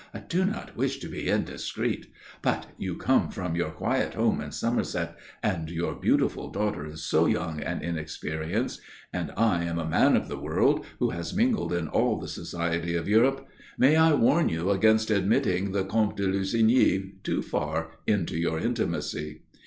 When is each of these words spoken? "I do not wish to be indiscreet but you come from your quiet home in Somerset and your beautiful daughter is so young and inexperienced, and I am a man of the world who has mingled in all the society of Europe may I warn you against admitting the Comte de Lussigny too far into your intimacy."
"I 0.15 0.19
do 0.19 0.45
not 0.45 0.75
wish 0.75 0.97
to 1.01 1.07
be 1.07 1.27
indiscreet 1.29 2.07
but 2.41 2.65
you 2.79 2.95
come 2.95 3.29
from 3.29 3.55
your 3.55 3.69
quiet 3.69 4.15
home 4.15 4.41
in 4.41 4.51
Somerset 4.51 5.15
and 5.43 5.69
your 5.69 5.93
beautiful 5.93 6.49
daughter 6.49 6.87
is 6.87 7.03
so 7.03 7.27
young 7.27 7.61
and 7.61 7.83
inexperienced, 7.83 8.81
and 9.13 9.31
I 9.37 9.63
am 9.63 9.77
a 9.77 9.87
man 9.87 10.15
of 10.15 10.27
the 10.27 10.39
world 10.39 10.87
who 10.97 11.11
has 11.11 11.35
mingled 11.35 11.71
in 11.71 11.87
all 11.87 12.19
the 12.19 12.27
society 12.27 12.95
of 12.95 13.07
Europe 13.07 13.47
may 13.77 13.95
I 13.95 14.15
warn 14.15 14.49
you 14.49 14.71
against 14.71 15.11
admitting 15.11 15.71
the 15.71 15.83
Comte 15.85 16.17
de 16.17 16.23
Lussigny 16.25 17.21
too 17.21 17.43
far 17.43 17.91
into 18.07 18.37
your 18.39 18.57
intimacy." 18.57 19.43